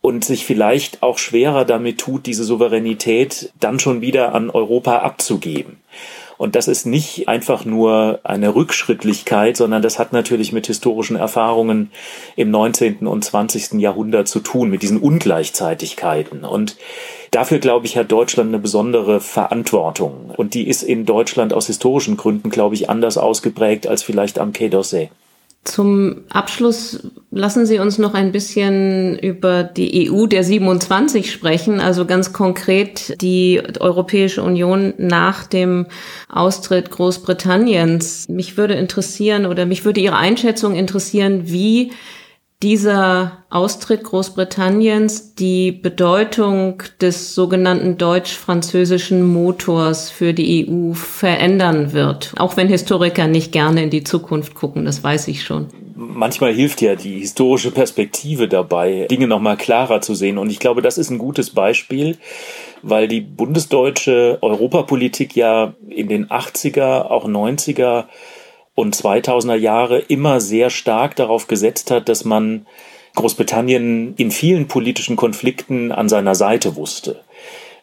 [0.00, 5.78] und sich vielleicht auch schwerer damit tut, diese Souveränität dann schon wieder an Europa abzugeben.
[6.38, 11.90] Und das ist nicht einfach nur eine Rückschrittlichkeit, sondern das hat natürlich mit historischen Erfahrungen
[12.36, 13.06] im 19.
[13.06, 13.74] und 20.
[13.74, 16.44] Jahrhundert zu tun, mit diesen Ungleichzeitigkeiten.
[16.44, 16.76] Und
[17.30, 20.32] dafür, glaube ich, hat Deutschland eine besondere Verantwortung.
[20.36, 24.52] Und die ist in Deutschland aus historischen Gründen, glaube ich, anders ausgeprägt als vielleicht am
[24.52, 25.08] Quai d'Orsay.
[25.66, 32.06] Zum Abschluss lassen Sie uns noch ein bisschen über die EU der 27 sprechen, also
[32.06, 35.86] ganz konkret die Europäische Union nach dem
[36.28, 38.28] Austritt Großbritanniens.
[38.28, 41.90] Mich würde interessieren oder mich würde Ihre Einschätzung interessieren, wie
[42.62, 52.32] dieser Austritt Großbritanniens die Bedeutung des sogenannten deutsch-französischen Motors für die EU verändern wird.
[52.38, 55.66] Auch wenn Historiker nicht gerne in die Zukunft gucken, das weiß ich schon.
[55.94, 60.38] Manchmal hilft ja die historische Perspektive dabei, Dinge nochmal klarer zu sehen.
[60.38, 62.16] Und ich glaube, das ist ein gutes Beispiel,
[62.82, 68.04] weil die bundesdeutsche Europapolitik ja in den 80er, auch 90er
[68.76, 72.66] und 2000er Jahre immer sehr stark darauf gesetzt hat, dass man
[73.16, 77.24] Großbritannien in vielen politischen Konflikten an seiner Seite wusste.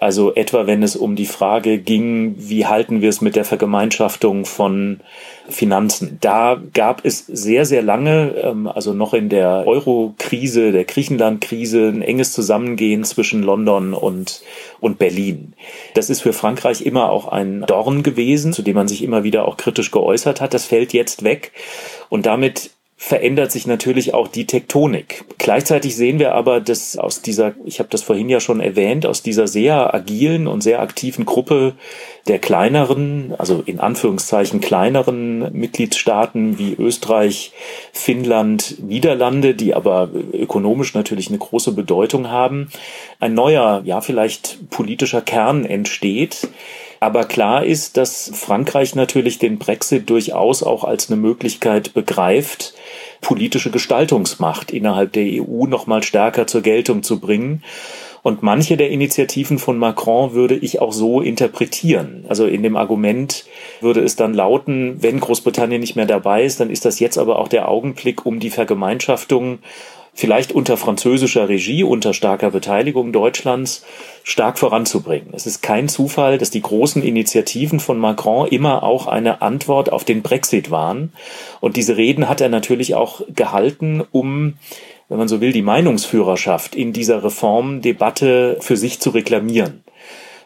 [0.04, 4.44] Also etwa wenn es um die Frage ging, wie halten wir es mit der Vergemeinschaftung
[4.44, 5.00] von
[5.48, 6.18] Finanzen.
[6.20, 12.02] Da gab es sehr, sehr lange, ähm, also noch in der Euro-Krise, der Griechenland-Krise, ein
[12.02, 14.42] enges Zusammengehen zwischen London und,
[14.82, 15.54] und Berlin.
[15.94, 19.48] Das ist für Frankreich immer auch ein Dorn gewesen, zu dem man sich immer wieder
[19.48, 20.54] auch kritisch geäußert hat.
[20.54, 21.54] Das fällt jetzt weg.
[22.10, 22.72] Und damit
[23.06, 25.26] verändert sich natürlich auch die Tektonik.
[25.38, 29.22] Gleichzeitig sehen wir aber, dass aus dieser, ich habe das vorhin ja schon erwähnt, aus
[29.22, 31.74] dieser sehr agilen und sehr aktiven Gruppe
[32.30, 37.52] der kleineren, also in Anführungszeichen kleineren Mitgliedstaaten wie Österreich,
[37.92, 42.70] Finnland, Niederlande, die aber ökonomisch natürlich eine große Bedeutung haben,
[43.20, 46.48] ein neuer, ja vielleicht politischer Kern entsteht,
[47.02, 52.74] aber klar ist, dass Frankreich natürlich den Brexit durchaus auch als eine Möglichkeit begreift,
[53.24, 57.64] politische Gestaltungsmacht innerhalb der EU noch mal stärker zur Geltung zu bringen.
[58.22, 62.26] Und manche der Initiativen von Macron würde ich auch so interpretieren.
[62.30, 63.46] Also in dem Argument
[63.82, 67.40] würde es dann lauten, wenn Großbritannien nicht mehr dabei ist, dann ist das jetzt aber
[67.40, 69.60] auch der Augenblick, um die Vergemeinschaftung
[70.14, 73.84] vielleicht unter französischer Regie, unter starker Beteiligung Deutschlands
[74.24, 75.30] stark voranzubringen.
[75.34, 80.04] Es ist kein Zufall, dass die großen Initiativen von Macron immer auch eine Antwort auf
[80.04, 81.14] den Brexit waren.
[81.62, 84.56] Und diese Reden hat er natürlich auch gehalten, um
[85.10, 89.84] wenn man so will, die Meinungsführerschaft in dieser Reformdebatte für sich zu reklamieren.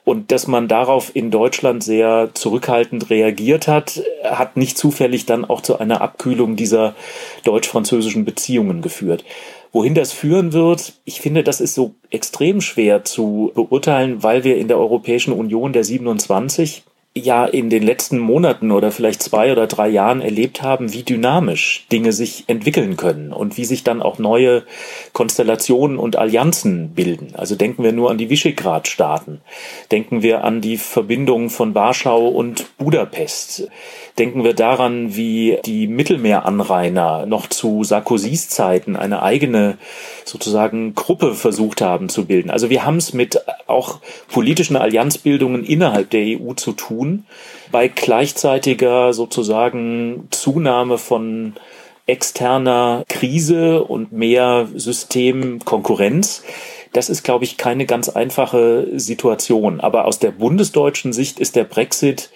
[0.04, 5.60] Und dass man darauf in Deutschland sehr zurückhaltend reagiert hat, hat nicht zufällig dann auch
[5.60, 6.96] zu einer Abkühlung dieser
[7.44, 9.26] deutsch-französischen Beziehungen geführt.
[9.78, 14.58] Wohin das führen wird, ich finde, das ist so extrem schwer zu beurteilen, weil wir
[14.58, 16.84] in der Europäischen Union der 27
[17.18, 21.86] ja in den letzten Monaten oder vielleicht zwei oder drei Jahren erlebt haben, wie dynamisch
[21.92, 24.64] Dinge sich entwickeln können und wie sich dann auch neue
[25.14, 27.34] Konstellationen und Allianzen bilden.
[27.36, 29.42] Also denken wir nur an die Visegrad-Staaten,
[29.92, 33.68] denken wir an die Verbindung von Warschau und Budapest.
[34.18, 39.78] Denken wir daran, wie die Mittelmeeranrainer noch zu Sarkozys Zeiten eine eigene
[40.26, 42.50] sozusagen Gruppe versucht haben zu bilden.
[42.50, 44.00] Also wir haben es mit auch
[44.32, 47.26] politischen Allianzbildungen innerhalb der EU zu tun,
[47.72, 51.54] bei gleichzeitiger sozusagen Zunahme von
[52.06, 56.44] externer Krise und mehr Systemkonkurrenz.
[56.94, 59.82] Das ist, glaube ich, keine ganz einfache Situation.
[59.82, 62.30] Aber aus der bundesdeutschen Sicht ist der Brexit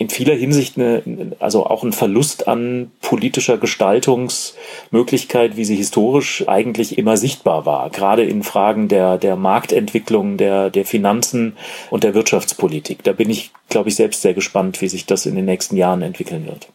[0.00, 1.02] in vieler Hinsicht eine,
[1.40, 8.24] also auch ein Verlust an politischer Gestaltungsmöglichkeit, wie sie historisch eigentlich immer sichtbar war, gerade
[8.24, 11.54] in Fragen der, der Marktentwicklung, der, der Finanzen
[11.90, 13.04] und der Wirtschaftspolitik.
[13.04, 16.00] Da bin ich, glaube ich, selbst sehr gespannt, wie sich das in den nächsten Jahren
[16.00, 16.68] entwickeln wird.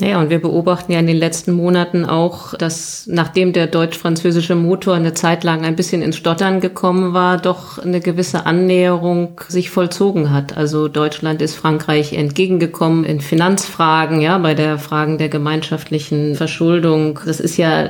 [0.00, 4.94] Naja, und wir beobachten ja in den letzten Monaten auch, dass nachdem der deutsch-französische Motor
[4.94, 10.32] eine Zeit lang ein bisschen ins Stottern gekommen war, doch eine gewisse Annäherung sich vollzogen
[10.32, 10.56] hat.
[10.56, 17.18] Also Deutschland ist Frankreich entgegengekommen in Finanzfragen, ja, bei der Fragen der gemeinschaftlichen Verschuldung.
[17.26, 17.88] Das ist ja,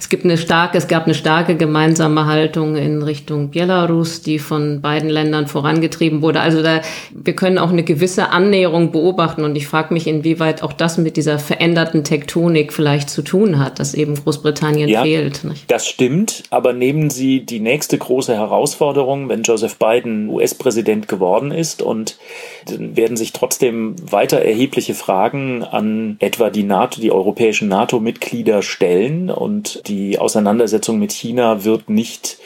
[0.00, 4.80] es gibt eine starke, es gab eine starke gemeinsame Haltung in Richtung Belarus, die von
[4.80, 6.40] beiden Ländern vorangetrieben wurde.
[6.40, 6.80] Also da,
[7.14, 11.19] wir können auch eine gewisse Annäherung beobachten und ich frage mich, inwieweit auch das mit
[11.20, 15.44] dieser veränderten Tektonik vielleicht zu tun hat, dass eben Großbritannien ja, fehlt.
[15.44, 15.70] Nicht?
[15.70, 21.82] Das stimmt, aber nehmen Sie die nächste große Herausforderung, wenn Joseph Biden US-Präsident geworden ist
[21.82, 22.16] und
[22.64, 29.28] dann werden sich trotzdem weiter erhebliche Fragen an etwa die NATO, die europäischen NATO-Mitglieder stellen
[29.28, 32.38] und die Auseinandersetzung mit China wird nicht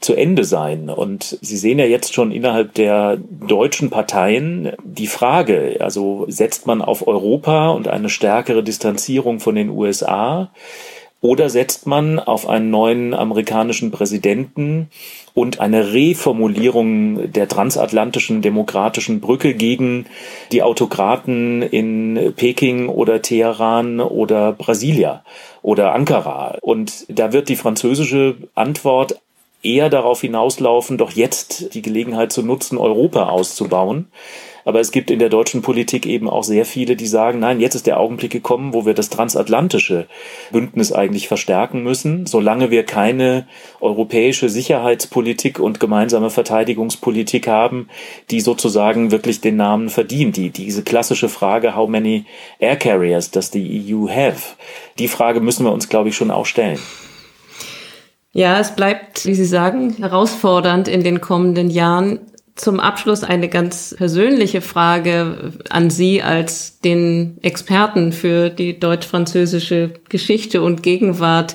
[0.00, 0.90] zu Ende sein.
[0.90, 6.82] Und Sie sehen ja jetzt schon innerhalb der deutschen Parteien die Frage, also setzt man
[6.82, 10.50] auf Europa und eine stärkere Distanzierung von den USA?
[11.22, 14.90] Oder setzt man auf einen neuen amerikanischen Präsidenten
[15.34, 20.06] und eine Reformulierung der transatlantischen demokratischen Brücke gegen
[20.52, 25.24] die Autokraten in Peking oder Teheran oder Brasilia
[25.62, 26.58] oder Ankara?
[26.60, 29.18] Und da wird die französische Antwort
[29.66, 34.06] eher darauf hinauslaufen, doch jetzt die Gelegenheit zu nutzen, Europa auszubauen.
[34.66, 37.76] Aber es gibt in der deutschen Politik eben auch sehr viele, die sagen, nein, jetzt
[37.76, 40.08] ist der Augenblick gekommen, wo wir das transatlantische
[40.50, 42.26] Bündnis eigentlich verstärken müssen.
[42.26, 43.46] Solange wir keine
[43.80, 47.88] europäische Sicherheitspolitik und gemeinsame Verteidigungspolitik haben,
[48.32, 50.36] die sozusagen wirklich den Namen verdient.
[50.36, 52.24] Die, diese klassische Frage, how many
[52.58, 54.56] air carriers does the EU have?
[54.98, 56.80] Die Frage müssen wir uns, glaube ich, schon auch stellen.
[58.36, 62.18] Ja, es bleibt, wie Sie sagen, herausfordernd in den kommenden Jahren.
[62.54, 70.60] Zum Abschluss eine ganz persönliche Frage an Sie als den Experten für die deutsch-französische Geschichte
[70.60, 71.54] und Gegenwart.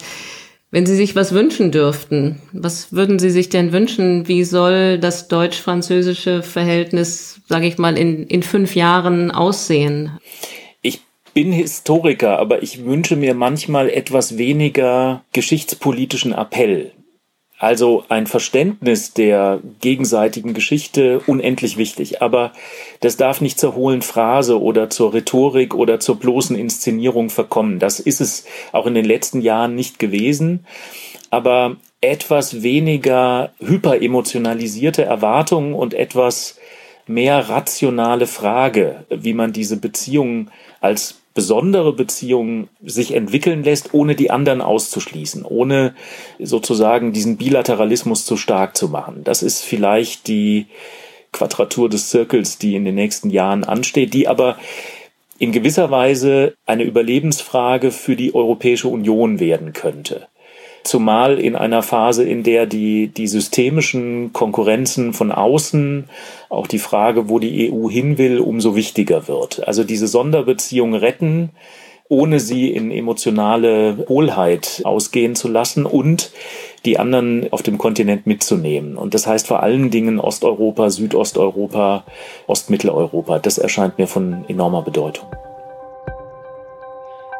[0.71, 4.27] Wenn Sie sich was wünschen dürften, was würden Sie sich denn wünschen?
[4.27, 10.17] Wie soll das deutsch-französische Verhältnis, sage ich mal, in, in fünf Jahren aussehen?
[11.33, 16.91] Bin Historiker, aber ich wünsche mir manchmal etwas weniger geschichtspolitischen Appell.
[17.61, 22.53] Also ein Verständnis der gegenseitigen Geschichte unendlich wichtig, aber
[23.01, 27.77] das darf nicht zur hohlen Phrase oder zur Rhetorik oder zur bloßen Inszenierung verkommen.
[27.77, 30.65] Das ist es auch in den letzten Jahren nicht gewesen,
[31.29, 36.57] aber etwas weniger hyperemotionalisierte Erwartungen und etwas
[37.05, 44.31] mehr rationale Frage, wie man diese Beziehungen als besondere Beziehung sich entwickeln lässt, ohne die
[44.31, 45.95] anderen auszuschließen, ohne
[46.39, 49.23] sozusagen diesen Bilateralismus zu stark zu machen.
[49.23, 50.67] Das ist vielleicht die
[51.31, 54.57] Quadratur des Zirkels, die in den nächsten Jahren ansteht, die aber
[55.39, 60.27] in gewisser Weise eine Überlebensfrage für die Europäische Union werden könnte.
[60.83, 66.05] Zumal in einer Phase, in der die, die systemischen Konkurrenzen von außen,
[66.49, 69.67] auch die Frage, wo die EU hin will, umso wichtiger wird.
[69.67, 71.51] Also diese Sonderbeziehung retten,
[72.11, 76.31] ohne sie in emotionale Hohlheit ausgehen zu lassen und
[76.83, 78.97] die anderen auf dem Kontinent mitzunehmen.
[78.97, 82.03] Und das heißt vor allen Dingen Osteuropa, Südosteuropa,
[82.47, 83.39] Ostmitteleuropa.
[83.39, 85.27] Das erscheint mir von enormer Bedeutung.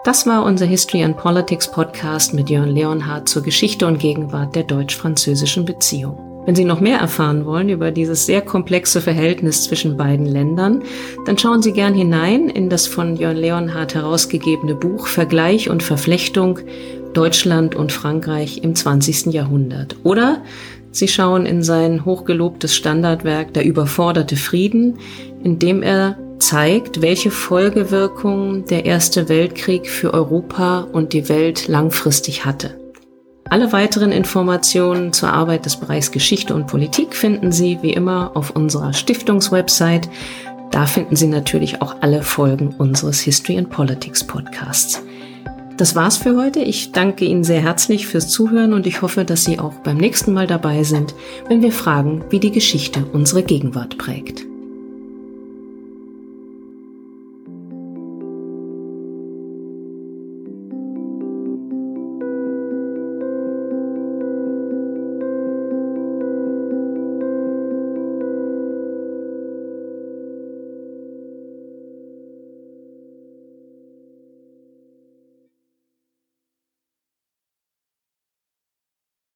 [0.04, 4.64] Das war unser History and Politics Podcast mit Jörn Leonhardt zur Geschichte und Gegenwart der
[4.64, 6.18] deutsch-französischen Beziehung.
[6.47, 10.82] Wenn Sie noch mehr erfahren wollen über dieses sehr komplexe Verhältnis zwischen beiden Ländern,
[11.28, 16.58] dann schauen Sie gern hinein in das von Jörn Leonhardt herausgegebene Buch Vergleich und Verflechtung
[17.14, 19.28] Deutschland und Frankreich im 20.
[19.28, 19.97] Jahrhundert.
[20.02, 20.41] Oder
[20.89, 24.97] Sie schauen in sein hochgelobtes Standardwerk Der überforderte Frieden,
[25.43, 32.46] in dem er zeigt, welche Folgewirkungen der Erste Weltkrieg für Europa und die Welt langfristig
[32.46, 32.80] hatte.
[33.50, 38.52] Alle weiteren Informationen zur Arbeit des Bereichs Geschichte und Politik finden Sie wie immer auf
[38.52, 40.10] unserer Stiftungswebsite.
[40.72, 45.04] Da finden Sie natürlich auch alle Folgen unseres History and Politics Podcasts.
[45.76, 46.60] Das war's für heute.
[46.60, 50.32] Ich danke Ihnen sehr herzlich fürs Zuhören und ich hoffe, dass Sie auch beim nächsten
[50.32, 51.14] Mal dabei sind,
[51.50, 54.51] wenn wir fragen, wie die Geschichte unsere Gegenwart prägt.